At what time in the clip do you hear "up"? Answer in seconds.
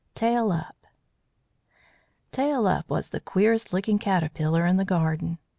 0.51-0.87, 2.65-2.89